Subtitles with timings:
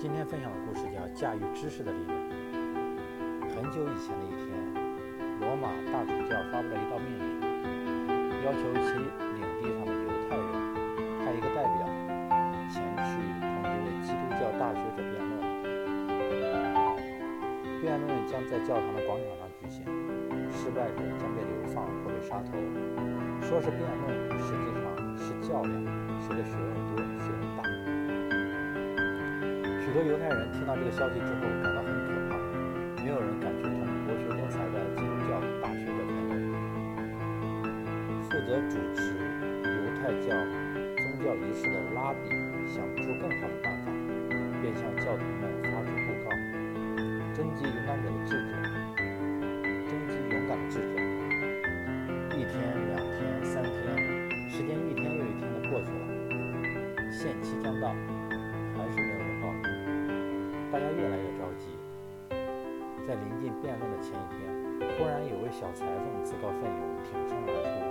[0.00, 2.14] 今天分享的故事叫《驾驭知识的力量》。
[3.50, 4.54] 很久以前的一天，
[5.42, 7.26] 罗马大主教发布了一道命令，
[8.46, 10.46] 要求其领地上的犹太人
[11.18, 11.82] 派一个代表
[12.70, 12.78] 前
[13.10, 15.42] 去同一位基督教大学者辩论。
[17.82, 19.82] 辩论将在教堂的广场上举行，
[20.52, 22.54] 失败者将被流放或被杀头。
[23.42, 25.74] 说是辩论，实际上是较量，
[26.22, 26.86] 谁的学问
[29.88, 32.36] 许多犹太人听到这个消息之后感到很可怕，
[33.02, 33.72] 没有人敢去同
[34.04, 36.36] 博学多才的基督教大学者辩论。
[38.28, 39.16] 负责主持
[39.64, 40.36] 犹太教
[40.92, 42.28] 宗教仪式的拉比
[42.68, 43.88] 想不出更好的办法，
[44.60, 46.36] 便向教徒们发出布告，
[47.32, 48.52] 征集勇敢者的智者，
[49.88, 51.00] 征集勇敢的智者。
[52.36, 52.60] 一天、
[52.92, 53.72] 两天、三天，
[54.50, 57.96] 时间一天又一天的过去了，限期将到，
[60.78, 61.74] 大家越来越着急。
[63.02, 64.46] 在临近辩论的前一天，
[64.94, 67.82] 忽然有位小裁缝自告奋勇挺身而出，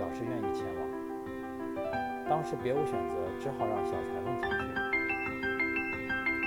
[0.00, 0.80] 表示愿意前往。
[2.30, 4.56] 当时别无选择，只好让小裁缝前去。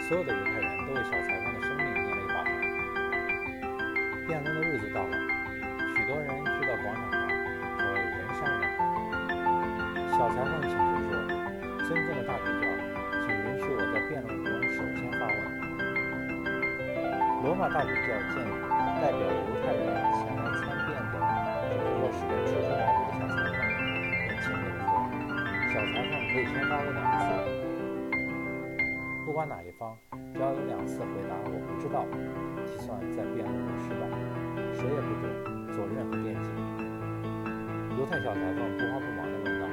[0.10, 2.50] 所有的犹太人都为小裁缝的生命捏了一把汗。
[4.26, 5.14] 辩论的日子到了，
[5.94, 7.22] 许多人聚到广场上，
[7.78, 8.82] 可谓人山人海。
[10.10, 11.22] 小裁缝请求说
[11.86, 12.66] ：“尊敬的大主教，
[13.22, 15.06] 请允许我在辩论中首先。”
[17.44, 18.56] 罗马大主教建议
[19.04, 19.28] 代表犹
[19.60, 19.84] 太人
[20.16, 21.20] 前来参辩的
[21.68, 23.60] 这个若使人初出茅庐的小裁缝，
[24.24, 24.96] 便轻蔑地说
[25.68, 27.28] ：“小裁缝可以先发问两次，
[29.26, 29.92] 不管哪一方，
[30.34, 32.08] 只要有两次回答我不知道，
[32.66, 34.08] 就算在辩论中失败，
[34.72, 35.28] 谁也不准
[35.76, 36.48] 做任何辩解。”
[38.00, 39.68] 犹太小裁缝不慌不忙地问道：“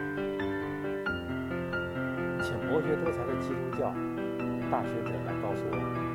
[2.42, 3.94] 请博学多才的基督教
[4.72, 6.09] 大学者来告诉我。”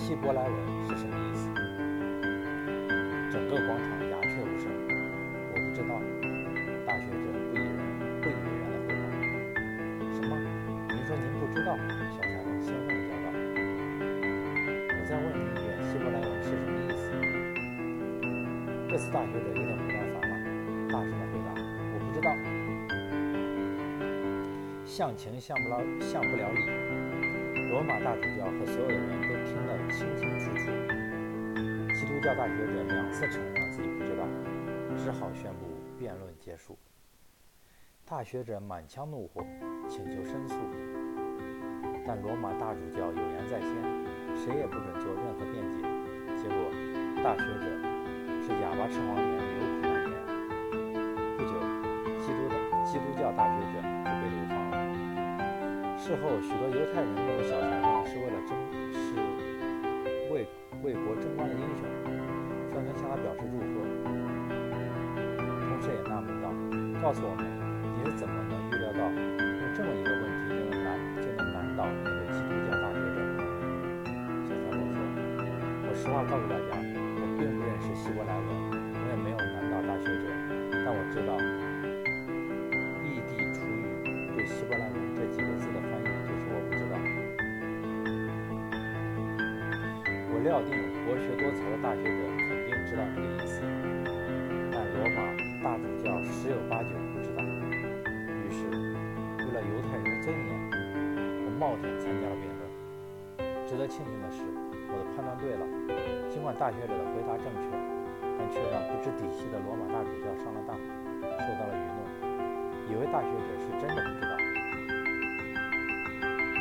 [0.00, 0.50] 希伯来文
[0.88, 1.46] 是什么意思？
[3.30, 4.66] 整个广场鸦雀无声。
[5.52, 6.00] 我不知道。
[6.86, 7.68] 大学者不以人
[8.22, 9.00] 不以为然的回答
[10.16, 10.32] ：“什么？
[10.88, 11.76] 您说您不知道？”
[12.16, 13.26] 小裁缝兴奋地叫道
[14.88, 15.62] ：“我再问你一遍，
[15.92, 17.04] 希伯来文是什么意思？”
[18.88, 20.32] 这次大学者有点不耐烦了，
[20.90, 21.52] 大声地回答
[21.92, 22.32] ：“我不知道。”
[24.82, 26.62] 象情象不了，象不了理。
[27.70, 30.66] 罗马大主教和所有的人都听得清清楚楚。
[31.94, 34.26] 基督教大学者两次承认自己不知道，
[34.98, 35.66] 只好宣布
[35.96, 36.76] 辩论结束。
[38.04, 39.46] 大学者满腔怒火，
[39.88, 40.56] 请求申诉，
[42.04, 43.70] 但罗马大主教有言在先，
[44.34, 45.80] 谁也不准做任何辩解。
[46.42, 46.56] 结果，
[47.22, 47.70] 大学者
[48.42, 50.12] 是哑巴吃黄连，有苦难言。
[51.38, 51.54] 不久，
[52.18, 53.39] 基督的基督教大。
[56.10, 58.50] 事后，许多犹太人认为小裁缝是为了争，
[58.90, 59.14] 是
[60.34, 60.42] 为
[60.82, 61.86] 为国争光的英雄，
[62.74, 63.62] 纷纷向他表示祝贺。
[65.70, 66.50] 同时也纳闷道
[67.00, 67.46] ：“告诉我们，
[67.94, 73.22] 你是怎么能预料到用这么一个问题就能难就能难倒那个基督教大学者？”
[74.50, 74.98] 小裁缝说
[75.86, 76.74] ：“我实话告诉大家，
[90.40, 90.72] 我料定
[91.04, 93.60] 博学多才的大学者肯定知道这个意思，
[94.72, 95.20] 但罗马
[95.60, 97.44] 大主教十有八九不知道。
[97.44, 98.64] 于是，
[99.36, 100.48] 为了犹太人的尊严，
[101.44, 102.64] 我冒险参加了辩论。
[103.68, 104.40] 值得庆幸的是，
[104.88, 105.64] 我的判断对了。
[106.32, 107.76] 尽管大学者的回答正确，
[108.24, 110.72] 但却让不知底细的罗马大主教上了当，
[111.20, 112.00] 受到了愚弄。
[112.88, 114.32] 以为大学者是真的不知道。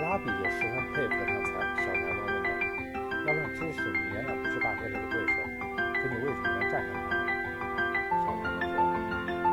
[0.04, 1.32] 拉比也十分佩服他
[3.56, 5.34] 知识，你远远不是大学者的对手，
[5.96, 7.22] 可你为什么要战胜他呢？”
[8.26, 8.76] 小裁缝说：“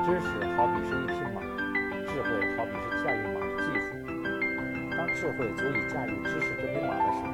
[0.04, 1.38] 知识好比是一匹马，
[2.06, 3.88] 智慧好比是驾驭马的技术。
[4.96, 7.30] 当智慧足以驾驭知识这匹马的时候，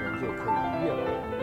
[0.00, 0.52] 人就可以
[0.84, 1.40] 越过它；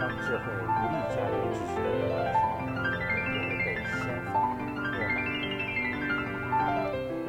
[0.00, 4.34] 当智慧无力驾驭知识这匹马的时候，人就会被掀翻
[4.92, 5.16] 落马。”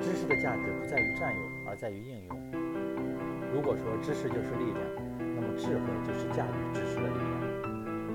[0.02, 2.32] 知识的价值不在于占有，而在于应用。
[3.54, 4.84] 如果说知识就是力量，
[5.36, 7.36] 那么智慧就是驾驭知识的力量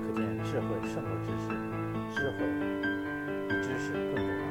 [0.03, 1.47] 可见智慧胜过知识
[2.15, 2.37] 智慧
[3.47, 4.50] 比知识更重要。